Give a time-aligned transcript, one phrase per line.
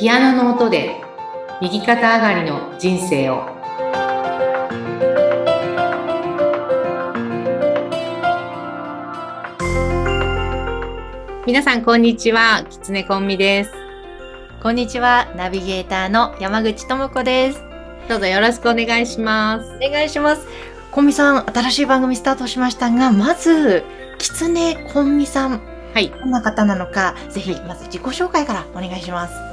[0.00, 0.98] ピアノの音で
[1.60, 3.44] 右肩上がりの人生を。
[11.46, 12.64] 皆さんこんにちは。
[12.70, 13.72] きつねコンミです。
[14.62, 17.62] こんにちは、ナビゲーターの山口智子です。
[18.08, 19.70] どうぞよろしくお願いします。
[19.76, 20.46] お願いします。
[20.92, 23.84] コンミさん、新しい番組スタートしましたが、まず、
[24.16, 25.60] きつねコンミさん、
[25.92, 26.08] はい。
[26.08, 29.49] どんな方なのか、ぜひ、まず自己紹介からお願いします。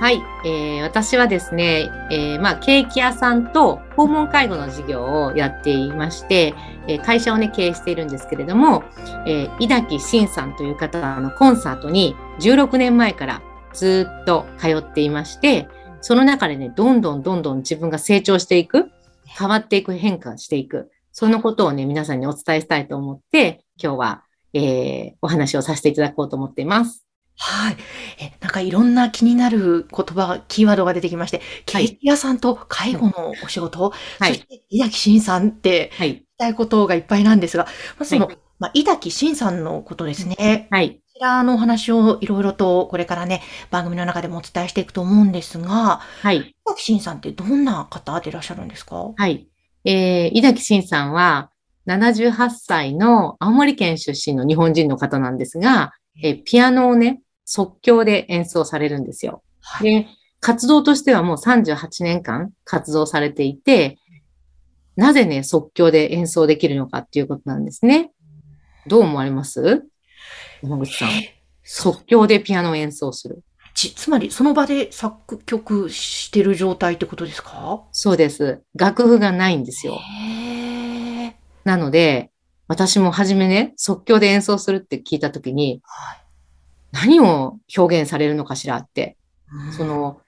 [0.00, 6.54] はい、えー私はですね、えーまあ、ケーキ屋さんと訪問介護の事業をやっていまして、
[6.86, 8.84] えー会社をね、経営しているんですけれども、
[9.26, 13.42] えー、井崎慎さんという方のコンサートに16年前から
[13.74, 15.66] ずっと通っていまして、
[16.00, 18.92] その中でね、どんどんどんどん自分が成長していく、
[19.26, 24.22] 変わっていく、変化していく、そのことをね、皆さんにお伝えしたいと思って、今日は、
[24.54, 27.08] えお話をさせていただこうと思っています。
[27.38, 27.76] はい。
[28.18, 36.08] え、かいろんな気になる言葉、キーワードが出てきまして、ケはいーキ屋さんと介護のお仕事、はいそして、井崎慎さんってはい。
[36.08, 37.66] 聞きたいことがいっぱいなんですが、
[37.98, 40.68] まずその、はまあ、井崎慎さんのことですね。
[40.70, 40.90] はい。
[40.90, 46.38] こちらのお話をいろいろとこれからね、番組の中でもお伝えしていくと思うんですが、はい。
[46.38, 49.12] 井崎慎さんってどんな方でいらっしゃるんですか？
[49.16, 49.48] はい。
[49.84, 51.50] えー、井崎慎さんは、
[51.88, 57.20] 78歳の青森県出身の日本人の方なんですが、えーピアノをね、
[57.50, 59.42] 即興で演奏されるんですよ。
[59.62, 59.90] はい。
[59.90, 60.06] で、
[60.38, 63.96] 活動としてはもう38年間活動されていて、
[64.96, 68.12] なぜね、即興で演奏できるのかっていうことなんですね。
[68.86, 69.82] どう思われます？
[70.62, 71.08] 山口さん。
[71.62, 73.42] 即興でピアノを演奏する。
[73.74, 77.82] ち、つまりその場で作曲してる状態ってことですか？
[77.92, 78.62] そうです。
[78.74, 79.98] 楽譜がないんですよ。
[81.64, 82.30] なので、
[82.66, 86.27] 私も初めね、即興で演奏するって聞いたときに、はい。
[86.92, 89.16] 何を表現されるのかしらって、
[89.76, 90.20] その、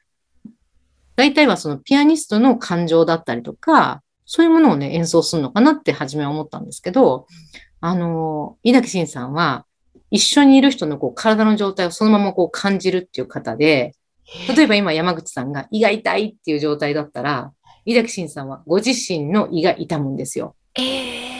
[1.16, 7.26] 大体はそのピアニストの感情だったりとか、そういうものをね、演奏するのかなって初めは思ったんですけど、
[7.80, 9.66] あの、井崎慎さんは、
[10.10, 13.94] 一緒にいる人のこう体の状態をそのままこう感じるっていう方で、
[14.54, 17.52] 例えば今山口さんが胃が痛いっていう状態だったら、
[17.84, 20.54] 井崎慎さんはご自身の胃が痛むんですよ。
[20.76, 21.39] えー。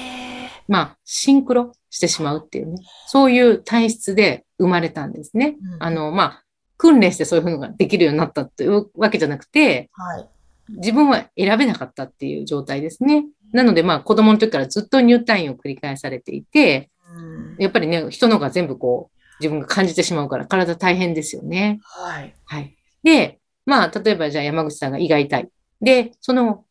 [0.70, 2.76] まあ、シンクロしてしまうっていうね、
[3.08, 5.56] そういう体質で生まれたんですね。
[5.60, 6.44] うんあの、まあ、
[6.76, 10.28] 訓練してそういうふうのができるようになったというわけじゃなくて、はい。
[10.69, 13.26] 自分は選べなかったっていう状態ですね。
[13.53, 21.80] なので、まあ、子供の時からずっと入退院を繰り返されていて、うんやっぱりね、人のが全部こう、自分が感じてしまうから体大変ですよね。
[21.82, 22.32] はい。
[22.44, 22.76] はい。
[23.03, 25.48] で、まあ、例えばじゃあ山口さんが胃が痛い。
[25.80, 26.64] で、その、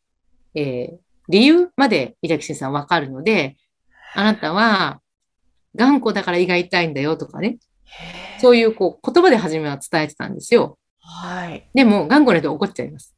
[0.54, 3.56] えー理由まで井崎慎さんわかるので、
[4.14, 5.00] あなたは
[5.76, 7.58] 頑固だから胃が痛いんだよとかね。
[8.40, 10.78] そういうこう言葉で初めは伝えてたんですよ。
[11.00, 11.68] はい。
[11.74, 13.14] でも頑固な人怒っちゃいます。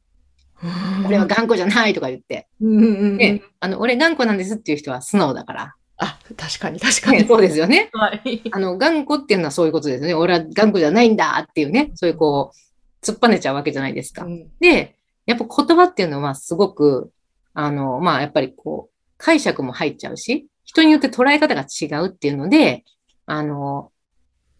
[0.63, 2.47] うん俺は頑固じゃないとか言って。
[2.61, 5.73] うんうんうんで、あの、俺頑固なんですっていう人は素直だから。
[5.97, 7.27] あ、確かに確かねに。
[7.27, 7.89] そうですよね。
[7.93, 8.41] はい。
[8.51, 10.13] あの、頑固っていうのはそういうことですよね。
[10.13, 11.91] 俺は頑固じゃないんだっていうね。
[11.95, 14.23] そういうこう、突っぱねちゃうわけじゃないですか。
[14.23, 17.11] うんで、やっぱ言葉っていうのはすごく、
[17.53, 22.83] あの、まあ、やっぱりこう、解釈も入っちゃうし、人によって捉え方が違うっていうので、
[23.25, 23.91] あの、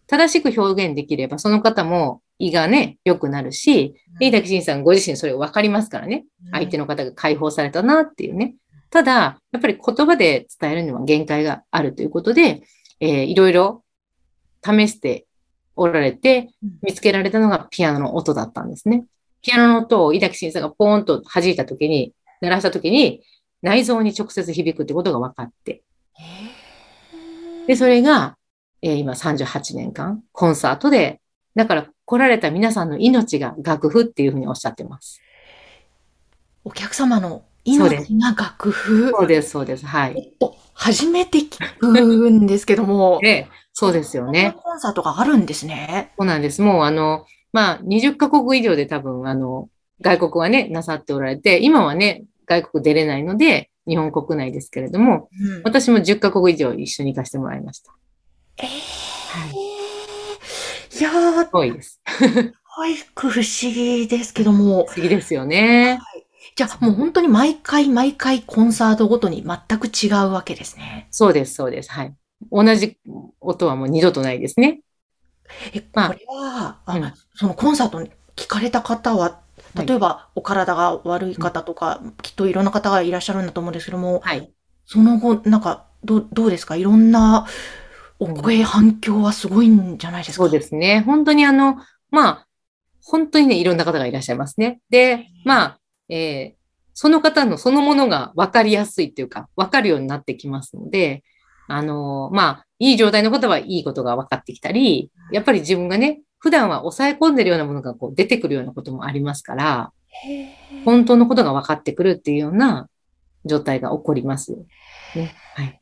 [0.06, 6.24] 正しく表現できれば、その方も胃がね、良くなるし、で井崎慎さんご自身それ分かりますからね。
[6.52, 8.56] 相手の方が解放されたなっていうね。
[8.90, 9.12] ただ、
[9.50, 12.62] やっぱり言葉で伝えるには限界があるということで、
[13.00, 13.84] えーいろいろ
[14.64, 15.26] 試して
[15.76, 16.50] おられて、
[16.82, 19.04] 見つけられたのがピアノの音だったんですね。
[19.42, 23.22] ピアノの音を井崎慎さんがポーンと弾いたときに、鳴らしたときに、
[23.62, 25.82] 内臓に直接響くってことが分かって。
[27.66, 28.36] で、それが、
[28.82, 31.20] えー今38年間、コンサートで、
[31.54, 35.20] だから来られた皆さんの命が楽譜っていうふうにおっしゃってます。
[36.64, 37.78] お客様の命
[38.18, 39.10] が楽譜。
[39.10, 39.86] そうです、そうです。
[39.86, 40.14] はい。
[40.16, 42.00] えっと、初めて聞く
[42.30, 43.18] んですけども。
[43.22, 44.54] で、そうですよね。
[44.62, 46.12] コンサートがあるんですね。
[46.18, 46.62] そうなんです。
[46.62, 49.68] もうあの、まあ、20カ国以上で多分、あの、
[50.00, 57.92] 外国はね、なさっておられて、今はね、外国出れないので、日本国内ですけれども、うん私も10カ国以上一緒に行かせてもらいました。
[58.58, 58.68] えは
[59.48, 59.50] い。
[60.90, 62.00] ー、いやー、すごいです。
[62.64, 64.84] 保育不思議ですけども。
[64.86, 66.00] 不思議ですよね。
[66.56, 71.08] じゃあもう本当に毎回毎回コンサートごとに全く違うわけですね。
[71.10, 71.90] そうです、そうです。
[71.90, 72.14] はい。
[72.50, 72.98] 同じ
[73.40, 74.80] 音はもう二度とないですね。
[75.72, 79.43] え、こまあれは、あうんそのコンサートに聞かれた方は、はい
[79.76, 84.52] 例えばお体が悪い方とか、きっといろんな方がいらっしゃるんだと思うんですけども、はい。
[84.86, 86.76] その後、なんか、どう、どうですか？
[86.76, 87.46] いろんな
[88.18, 90.44] お声、反響はすごいんじゃないですか？
[90.44, 91.02] そうですね。
[91.06, 91.76] 本当にあの、
[92.10, 92.46] まあ、
[93.02, 94.80] 本当にね、いろんな方がいらっしゃいますね。
[94.90, 95.78] で、まあ、
[96.08, 96.64] えー
[96.96, 101.24] その方のそのものが分かりやすいっていうか、分かるようになってきますので、
[101.66, 109.92] あのーまあ、いい状態の方はいいことが分かってきたり、やっぱり自分がね、普段は抑え込んでるようなものがこう出てくるようなこともありますから、
[110.84, 112.90] 本当のことが分かってくるっていうような
[113.46, 114.54] 状態が起こります。
[115.16, 115.34] ね。
[115.54, 115.80] はい。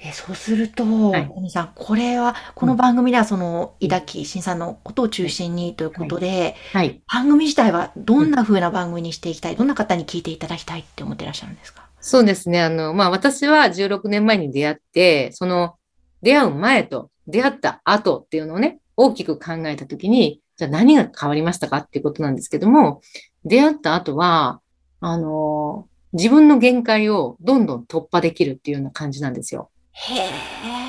[0.00, 0.86] えそうすると、い
[1.28, 7.00] 小西さん、これは、この番組ではその、井崎慎さんのことを中心にということで、はい。
[7.06, 11.84] 番組自体はどんな風な番組にしていきたい、どんな方に聞いていただきたいって思ってらっしゃるんですか？
[12.00, 12.60] そうですね。
[12.62, 15.76] あの、まあ、私は16年前に出会って、その、
[16.20, 23.00] 出会う前と出会った後っていうのをね、大きく考えたときに、じゃあ何が変わりましたかっていうことなんですけども、
[23.44, 24.60] 出会った後は、
[25.00, 29.70] あの、自分の限界をどんどん突破できるっていうような感じなんですよ。
[29.92, 30.30] へえ。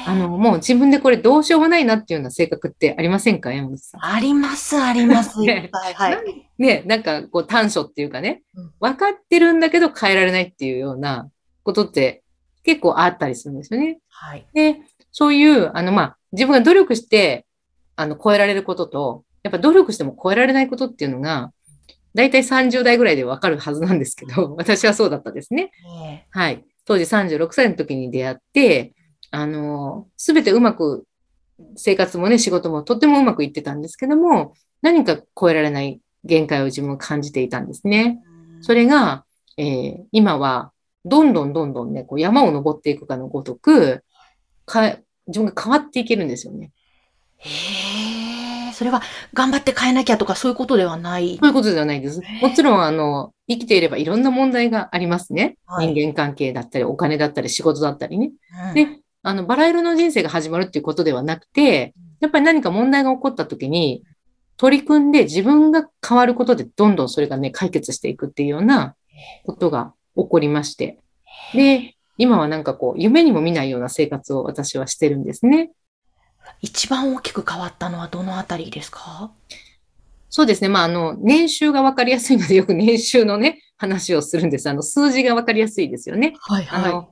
[0.06, 3.52] あの、もう自分でこれどうしようもないなっていうような性格ってありませんか？
[3.54, 4.04] 山本さん。
[4.04, 5.42] あります、あります。
[5.44, 5.94] いねっぱい。
[5.94, 6.50] はい。
[6.58, 11.30] ね、なんかこう短所っていうかねうん、分かってるんだけど変えられないっていうような
[11.64, 12.24] ことって
[12.64, 14.00] 結構あったりするんですよね。
[14.10, 14.46] はい。
[14.54, 14.82] で、
[15.12, 17.46] そういう、あの、まあ、自分が努力して、
[18.02, 21.52] あの、超えられることと、やっぱ努力しても超えられないことっていうのが、
[22.14, 25.72] だいたい30代ぐらいでわかるはずなんですけど、私はそうだったですね。
[25.84, 26.66] ねはい。
[26.86, 28.94] 当時36歳の時に出会って、
[29.30, 31.06] あの、すべてうまく、
[31.76, 38.20] 生活もね、仕事もとってもうまくいってたんですけども、何か超えられない限界を自分は感じていたんですね。
[38.62, 39.26] それが、
[39.58, 40.72] えー今は、
[41.06, 44.04] どんどんどんどんね、こう山を登っていくかのごとく、
[44.66, 46.72] か、自分が変わっていけるんですよね。
[47.42, 48.74] へえ。
[48.74, 49.02] それは、
[49.34, 51.38] 頑張って変えなきゃとかそういうことではない？
[51.38, 52.22] そういうことではないです。
[52.42, 55.58] もちろん、あの、生きていればいろんな問題がありますね。
[55.66, 58.32] はい人間関係だったり、お金だったり、仕事だったりね。
[58.70, 58.88] うんで、
[59.24, 64.04] あの、バラ色の人生が始まるっていうことではなくて、やっぱり何か問題が起こった時に、
[64.58, 68.96] 取り組んで自分が変わることでどんどんそれがね、解決していくっていうような
[69.46, 71.00] ことが起こりまして。
[71.54, 75.72] で、今はなんかこう、夢にも見ないような生活を私はしてるんですね。
[76.62, 79.32] 一番大きく変わったのはどのあたりですか？
[80.30, 80.70] そうですね。
[80.70, 84.70] まあ、あの、年収がわかりやすいので、よく年収のね、話をするんです。
[84.70, 86.36] あの、数字がわかりやすいですよね。
[86.40, 87.10] はいあの、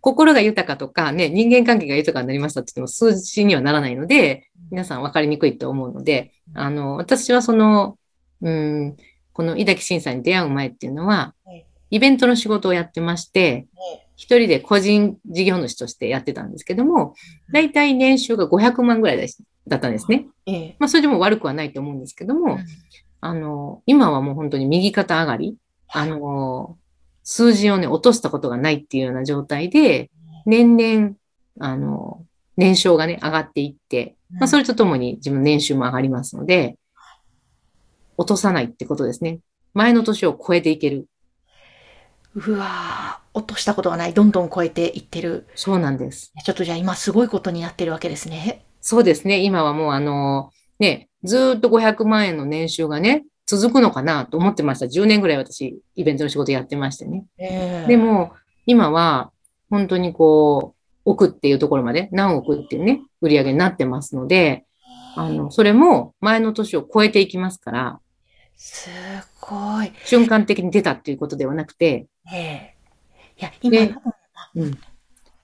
[0.00, 7.98] 心が豊かとかね、人間関係が豊かになりましたって言っても数字にはならないので、皆さん分かりにくいと思うので、あの、私はその、
[8.40, 8.96] うん、
[9.32, 13.66] この井崎慎さんに出会う前っていうのははい、イベントの仕事をやってまして、
[14.20, 17.14] 一人で個人事業主としてやってたんですけども、
[17.54, 19.28] だいたい年収が500万ぐらい
[19.66, 20.26] だったんですね。
[20.44, 20.76] ええ。
[20.78, 22.64] まあ、それでも悪くはないと思うんですけども、うん
[23.22, 25.56] あの、今はもう本当に右肩上がり、
[25.88, 26.76] あの、
[27.22, 30.10] 数字をね、落としたことがないっていうような状態で、
[30.44, 31.14] 年々、
[31.58, 32.24] あの、
[32.58, 36.76] 年商がね、上がっていって、まあ、それとともに自分の年収も上がりますので、
[38.18, 39.40] 落とさないってことですね。
[39.72, 41.06] 前の年を超えていける。
[42.34, 44.14] うわー落としたことがない。
[44.14, 45.46] どんどん超えていってる。
[45.54, 46.32] そうなんです。
[46.44, 48.64] ちょっとじゃあ今すごいことになってるわけですね。
[48.80, 49.40] そうですね。
[49.40, 54.86] 今はもうあの、ね、ずーっと500万円の年収がね、続くのかなと思ってました。
[54.86, 57.24] 10年ぐらい私、イベントの仕事やってましてね。
[57.36, 58.32] ええで、も、
[58.64, 59.32] 今は、
[59.70, 64.64] 本当にこう、億っていうところまで、何億っていうね、売り上げになってますので、
[65.16, 68.00] あの、それも前の年を超えていきますから、
[68.62, 68.90] す
[69.40, 69.90] ごい。
[70.04, 72.74] 瞬間的に出たっていうことではなくて、ええ
[73.38, 73.94] いや、今、で
[74.54, 74.78] うん。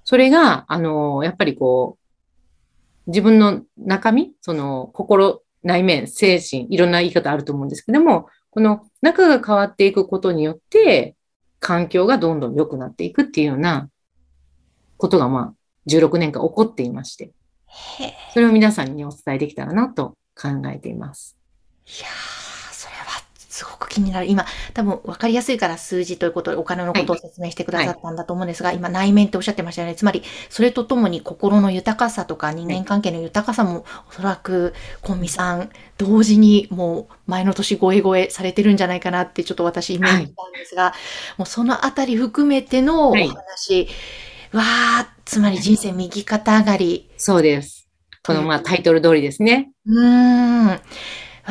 [0.05, 11.17] それが、あの、やっぱりこう、自分の中身、その、心、内面、精神、いろんな言い方あると思うんですけども、この中が変わっていくことによって、
[11.59, 13.89] 環境がどんどん良くなっていくっていうような
[14.99, 15.55] ことが、まあ、
[15.89, 17.33] 16年間起こっていまして、
[18.35, 21.39] それを皆さんにお伝えできたらなと考えています。
[21.87, 22.46] いやー、
[23.57, 24.27] すごく気になる。
[24.27, 24.45] 今、
[24.75, 29.95] 多分分かりやすいから数字ということでお金のことを説明してくださったんだと思うんですが、今内面っておっしゃってましたよね。
[29.95, 40.93] つまり、それとともに心の豊かさとか人間関係の豊かさも、おそらく、コンミさん、同時にもう前の年超え超えされてるんじゃないかなってちょっと私イメージしたんですが、
[41.39, 43.89] もうそのあたり含めてのおはい話、
[44.53, 47.89] わー、つまり人生右肩上がり、そうです。
[48.23, 49.71] この、まあ、タイトル通りですね。
[49.87, 50.81] うーん。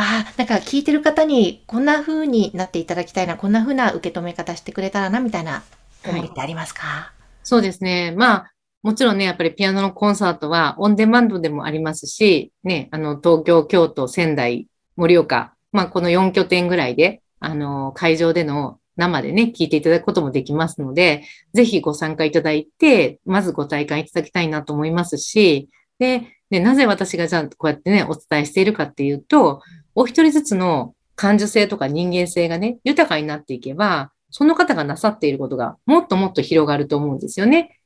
[0.01, 5.63] わあ、なんか聞いてる方にこんな風になっていただきたいな、こんな風な受け止め方してくれたらな、みたいな
[6.05, 8.13] 思いってありますか、そうですね。
[8.15, 8.51] まあ、
[8.83, 21.23] もちろんね、やっぱりピアノのコンサートはオンデマンドでもありますし、ね、あの、東京、京都、仙台、盛岡、まあ、この4拠点ぐらいで、あの、会場での生でね、聞いていただくこともできますので、
[21.53, 29.61] ぜひご参加いただいて、まずご体感いただきたいなと思いますし、で、でなぜ私がじゃあこうやってね、お伝えしているかっていうと、
[29.95, 37.79] お一人ずつの感受性とか人間性がね、豊かになっていけば、その方がなさっていることがもっともっと広がると思うんですよね。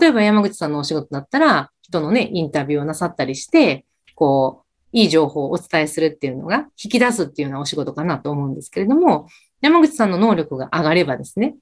[0.00, 3.84] 例えば山口さんのお仕事だったら、人のね、インタビューをなさったりして、
[4.16, 9.28] こう、いい情報をお伝えするっていうのが引き出すっていうようなお仕事かなと思うんですけれども、
[9.60, 11.54] 山口さんの能力が上がればですね、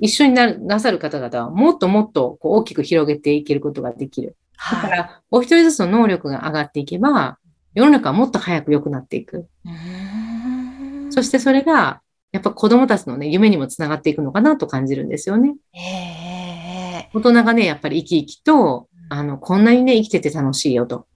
[0.00, 4.36] 一緒にななさる方々はもっともっとこう大きく広げていけることができる。
[4.70, 7.38] だから、お一人ずつの能力が上がっていけば、
[7.74, 9.46] 世の中はもっと早く良くなっていく。
[11.10, 12.02] そしてそれが、
[12.32, 15.54] やっぱ子供たちのね、夢にもつながっていくのかなと感じるんですよね。
[17.12, 21.06] 大人がね、やっぱり生き生きと、あの、こんなにね、生きてて楽しいよと。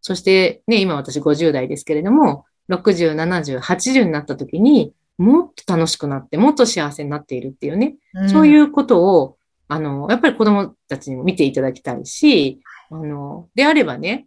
[0.00, 9.36] そしてね、今私50代ですけれども、60、70、80になった時に、もっと楽しくなって、もっと幸せになっているっていうね、うん、そういうことを、
[9.68, 14.26] あの、やっぱり子供たちにも見ていただきたいし、あの、であればね、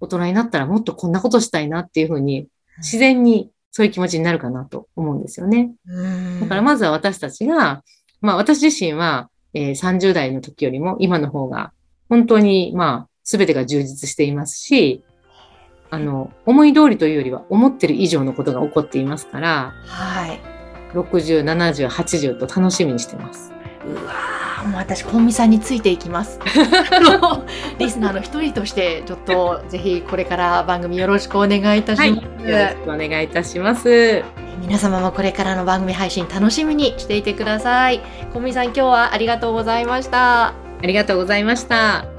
[0.00, 5.72] 大人になったらもっとこんなことしたいなっていうふうに、自然にそういう気持ちになるかなと思うんですよね。
[6.40, 7.82] だからまずは私たちが、
[8.20, 11.72] まあ私自身は、えー、30代の時よりも今の方が
[12.08, 15.04] 本当にまあ全てが充実していますし、
[15.90, 20.40] あの、思い通りというよりは思ってる以上のことが起こっていますから、はい。
[20.92, 23.52] 60、70、80と楽しみにしてます。
[23.86, 24.29] うわ
[24.64, 26.38] もう私、コンミさんについていきます。
[27.78, 32.26] リスナーの一人として、ちょっとぜひこれから番組よろしくお願いいたします。
[32.42, 34.22] はい、よろしくお願いいたします。
[34.60, 38.00] 皆様もこれからの番組配信楽しみにしていてください。
[38.32, 40.48] コンミさん、今日はありがとうございました。
[40.48, 42.09] ありがとうございました。